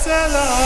[0.00, 0.59] السلام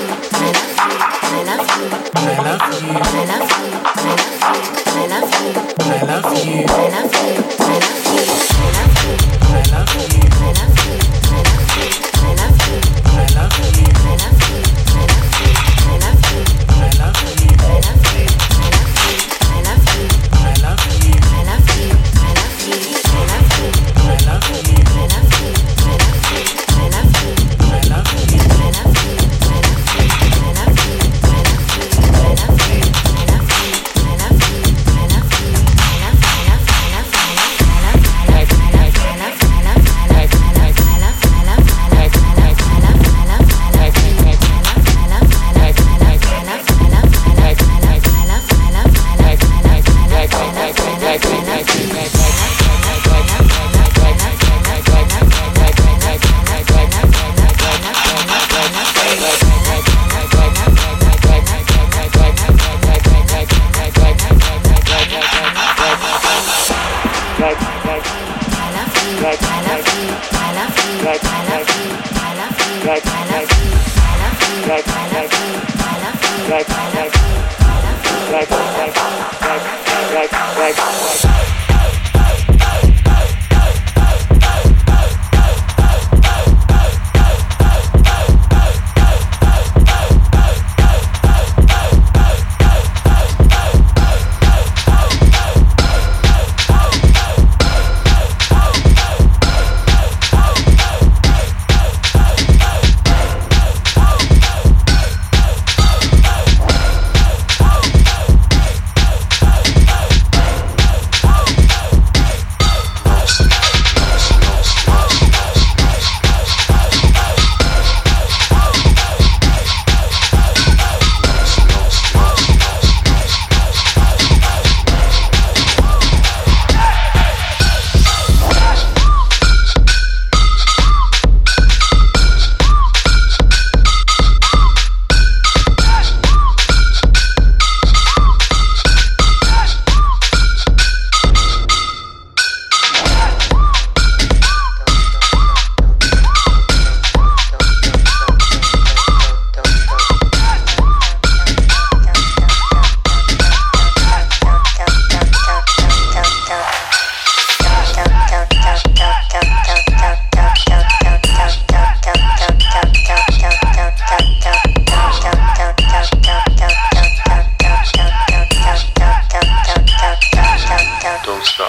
[0.00, 0.04] I
[9.72, 11.57] love you.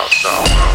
[0.09, 0.68] Drop,